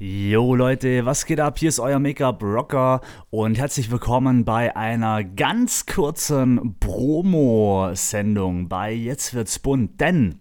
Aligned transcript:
Jo 0.00 0.54
Leute, 0.54 1.04
was 1.06 1.26
geht 1.26 1.40
ab? 1.40 1.58
Hier 1.58 1.70
ist 1.70 1.80
euer 1.80 1.98
Make-up-Rocker 1.98 3.00
und 3.30 3.58
herzlich 3.58 3.90
willkommen 3.90 4.44
bei 4.44 4.76
einer 4.76 5.24
ganz 5.24 5.86
kurzen 5.86 6.76
Promo-Sendung 6.78 8.68
bei 8.68 8.92
Jetzt 8.92 9.34
wird's 9.34 9.58
bunt. 9.58 10.00
Denn 10.00 10.38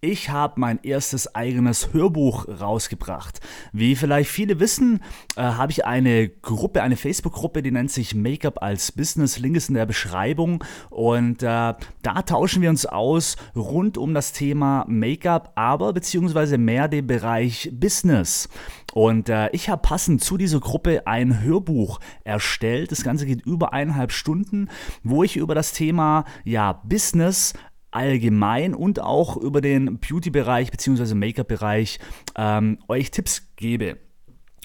ich 0.00 0.30
habe 0.30 0.60
mein 0.60 0.78
erstes 0.82 1.34
eigenes 1.34 1.92
Hörbuch 1.92 2.46
rausgebracht. 2.48 3.40
Wie 3.72 3.96
vielleicht 3.96 4.30
viele 4.30 4.60
wissen, 4.60 5.02
äh, 5.36 5.42
habe 5.42 5.72
ich 5.72 5.84
eine 5.84 6.28
Gruppe, 6.28 6.82
eine 6.82 6.96
Facebook-Gruppe, 6.96 7.62
die 7.62 7.72
nennt 7.72 7.90
sich 7.90 8.14
Make-up 8.14 8.62
als 8.62 8.92
Business. 8.92 9.38
Link 9.38 9.56
ist 9.56 9.68
in 9.68 9.74
der 9.74 9.86
Beschreibung. 9.86 10.62
Und 10.90 11.42
äh, 11.42 11.74
da 12.02 12.22
tauschen 12.24 12.62
wir 12.62 12.70
uns 12.70 12.86
aus 12.86 13.36
rund 13.56 13.98
um 13.98 14.14
das 14.14 14.32
Thema 14.32 14.84
Make-up, 14.88 15.52
aber 15.56 15.92
beziehungsweise 15.92 16.58
mehr 16.58 16.86
den 16.86 17.06
Bereich 17.06 17.70
Business. 17.72 18.48
Und 18.94 19.28
äh, 19.28 19.50
ich 19.50 19.68
habe 19.68 19.82
passend 19.82 20.22
zu 20.22 20.36
dieser 20.36 20.60
Gruppe 20.60 21.06
ein 21.06 21.42
Hörbuch 21.42 22.00
erstellt. 22.24 22.90
Das 22.92 23.02
Ganze 23.02 23.26
geht 23.26 23.44
über 23.44 23.72
eineinhalb 23.72 24.12
Stunden, 24.12 24.68
wo 25.02 25.22
ich 25.22 25.36
über 25.36 25.54
das 25.54 25.72
Thema 25.72 26.24
ja, 26.44 26.72
Business 26.72 27.52
allgemein 27.90 28.74
und 28.74 29.00
auch 29.00 29.36
über 29.36 29.60
den 29.60 29.98
Beauty-Bereich 29.98 30.70
bzw. 30.70 31.14
Make-up-Bereich 31.14 31.98
ähm, 32.36 32.78
euch 32.88 33.10
Tipps 33.10 33.54
gebe. 33.56 33.98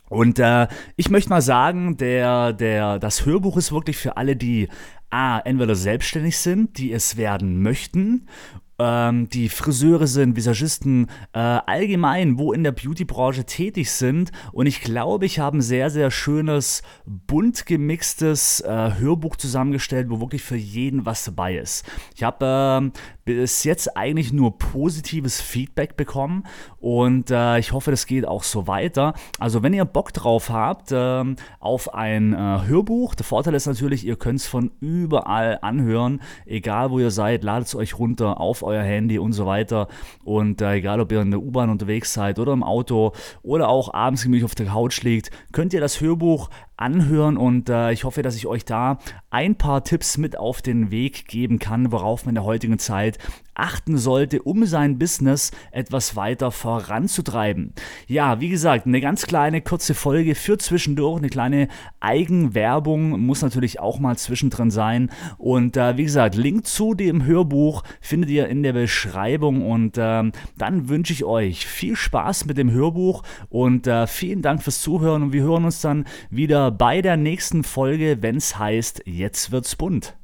Und 0.10 0.38
äh, 0.40 0.68
ich 0.96 1.10
möchte 1.10 1.30
mal 1.30 1.42
sagen, 1.42 1.98
der, 1.98 2.54
der, 2.54 3.00
das 3.00 3.26
Hörbuch 3.26 3.58
ist 3.58 3.72
wirklich 3.72 3.98
für 3.98 4.18
alle, 4.18 4.36
die 4.36 4.68
A, 5.10 5.40
entweder 5.40 5.76
selbstständig 5.76 6.38
sind, 6.38 6.78
die 6.78 6.92
es 6.92 7.18
werden 7.18 7.62
möchten 7.62 8.28
ähm, 8.80 9.30
die 9.30 9.50
Friseure 9.50 10.08
sind, 10.08 10.36
Visagisten, 10.36 11.08
äh, 11.34 11.40
allgemein, 11.40 12.38
wo 12.38 12.54
in 12.54 12.64
der 12.64 12.72
Beauty-Branche 12.72 13.46
tätig 13.46 13.92
sind. 13.92 14.32
Und 14.52 14.66
ich 14.66 14.82
glaube, 14.82 15.26
ich 15.26 15.40
habe 15.40 15.58
ein 15.58 15.62
sehr, 15.62 15.90
sehr 15.90 16.12
schönes, 16.12 16.82
bunt 17.06 17.66
gemixtes 17.66 18.62
äh, 18.62 18.94
Hörbuch 18.98 19.36
zusammengestellt, 19.36 20.10
wo 20.10 20.20
wirklich 20.20 20.44
für 20.44 20.56
jeden 20.56 21.06
was 21.06 21.24
dabei 21.26 21.58
ist. 21.58 21.86
Ich 22.16 22.24
habe 22.24 22.92
äh, 22.94 23.00
bis 23.26 23.64
jetzt 23.64 23.96
eigentlich 23.96 24.34
nur 24.34 24.58
positives 24.58 25.40
Feedback 25.40 25.96
bekommen 25.96 26.44
und 26.80 27.32
äh, 27.32 27.60
ich 27.60 27.72
hoffe, 27.72 27.92
das 27.92 28.06
geht 28.06 28.28
auch 28.28 28.44
so 28.44 28.68
weiter. 28.68 29.14
Also 29.40 29.64
wenn 29.64 29.74
ihr 29.74 29.86
Bock 29.86 30.12
drauf 30.14 30.50
habt 30.50 30.92
äh, 30.92 31.24
auf 31.60 31.94
ein 31.94 32.34
äh, 32.34 32.38
Hörbuch, 32.68 33.16
der 33.16 33.26
Vorteil 33.26 33.54
ist 33.54 33.66
natürlich, 33.66 34.06
ihr 34.06 34.18
könnt 34.18 34.40
es 34.40 34.48
von 34.48 34.72
überall 34.80 35.60
anhören, 35.62 36.22
egal 36.46 36.92
wo 36.92 37.00
ihr 37.00 37.12
seid, 37.12 37.44
ladet 37.44 37.68
es 37.68 37.76
euch 37.76 37.98
runter 37.98 38.42
auf 38.42 38.63
euer 38.64 38.84
Handy 38.84 39.20
und 39.20 39.34
so 39.34 39.46
weiter. 39.46 39.88
Und 40.24 40.62
äh, 40.62 40.74
egal 40.74 41.00
ob 41.00 41.12
ihr 41.12 41.22
in 41.22 41.32
der 41.32 41.42
U-Bahn 41.42 41.70
unterwegs 41.70 42.14
seid 42.14 42.40
oder 42.40 42.54
im 42.54 42.64
Auto 42.64 43.14
oder 43.42 43.70
auch 43.70 43.94
abends 43.94 44.24
gemütlich 44.24 44.46
auf 44.46 44.56
der 44.56 44.68
Couch 44.68 45.02
liegt, 45.04 45.32
könnt 45.52 45.74
ihr 45.74 45.82
das 45.82 46.02
Hörbuch 46.02 46.50
anhören 46.78 47.38
und 47.38 47.70
äh, 47.70 47.92
ich 47.92 48.04
hoffe, 48.04 48.22
dass 48.24 48.36
ich 48.36 48.48
euch 48.48 48.66
da 48.66 48.98
ein 49.30 49.56
paar 49.56 49.84
Tipps 49.84 50.18
mit 50.18 50.38
auf 50.38 50.62
den 50.62 50.92
Weg 50.92 51.28
geben 51.28 51.60
kann, 51.60 51.92
worauf 51.92 52.26
man 52.26 52.32
in 52.32 52.36
der 52.36 52.44
heutigen 52.44 52.80
Zeit 52.80 53.20
achten 53.56 53.98
sollte, 53.98 54.42
um 54.42 54.66
sein 54.66 54.98
Business 54.98 55.52
etwas 55.72 56.16
weiter 56.16 56.52
voranzutreiben. 56.52 57.74
Ja, 58.08 58.40
wie 58.42 58.50
gesagt, 58.50 58.88
eine 58.88 59.00
ganz 59.00 59.28
kleine 59.28 59.62
kurze 59.62 59.94
Folge 59.94 60.36
für 60.36 60.58
zwischendurch, 60.58 61.20
eine 61.20 61.30
kleine 61.30 61.68
Eigenwerbung 62.00 63.20
muss 63.20 63.42
natürlich 63.42 63.80
auch 63.80 64.00
mal 64.00 64.18
zwischendrin 64.18 64.72
sein. 64.72 65.12
Und 65.38 65.78
äh, 65.78 65.98
wie 65.98 66.04
gesagt, 66.04 66.36
Link 66.36 66.66
zu 66.66 66.96
dem 66.96 67.26
Hörbuch 67.26 67.84
findet 68.02 68.32
ihr 68.32 68.48
in 68.54 68.62
der 68.62 68.74
Beschreibung 68.74 69.68
und 69.68 69.98
äh, 69.98 70.32
dann 70.60 70.90
wünsche 70.90 71.12
ich 71.12 71.24
euch 71.24 71.66
viel 71.66 71.96
Spaß 71.96 72.46
mit 72.46 72.58
dem 72.58 72.70
Hörbuch 72.70 73.24
und 73.50 73.88
äh, 73.88 74.06
vielen 74.06 74.44
Dank 74.44 74.62
fürs 74.62 74.82
Zuhören 74.82 75.24
und 75.24 75.34
wir 75.34 75.42
hören 75.42 75.66
uns 75.66 75.82
dann 75.82 76.06
wieder 76.30 76.70
bei 76.70 77.02
der 77.02 77.18
nächsten 77.18 77.64
Folge, 77.64 78.20
wenn 78.22 78.36
es 78.36 78.60
heißt, 78.60 79.02
jetzt 79.08 79.52
wird's 79.52 79.76
bunt. 79.76 80.16